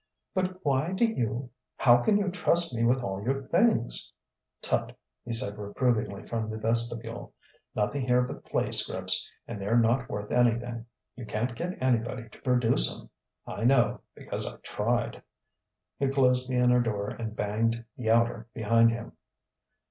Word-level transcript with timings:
"But 0.33 0.65
why 0.65 0.93
do 0.93 1.05
you 1.05 1.51
how 1.77 1.97
can 1.97 2.17
you 2.17 2.31
trust 2.31 2.73
me 2.73 2.83
with 2.83 3.03
all 3.03 3.21
your 3.23 3.43
things?" 3.49 4.11
"Tut!" 4.59 4.97
he 5.23 5.31
said 5.31 5.59
reprovingly 5.59 6.23
from 6.25 6.49
the 6.49 6.57
vestibule 6.57 7.35
"nothing 7.75 8.07
there 8.07 8.23
but 8.23 8.43
play 8.43 8.71
'scripts, 8.71 9.29
and 9.47 9.61
they're 9.61 9.77
not 9.77 10.09
worth 10.09 10.31
anything. 10.31 10.87
You 11.15 11.27
can't 11.27 11.53
get 11.53 11.77
anybody 11.79 12.27
to 12.29 12.41
produce 12.41 12.91
'em. 12.91 13.11
I 13.45 13.63
know, 13.63 14.01
because 14.15 14.47
I've 14.47 14.63
tried." 14.63 15.21
He 15.99 16.07
closed 16.07 16.49
the 16.49 16.57
inner 16.57 16.81
door 16.81 17.09
and 17.11 17.35
banged 17.35 17.85
the 17.95 18.09
outer 18.09 18.47
behind 18.55 18.89
him. 18.89 19.11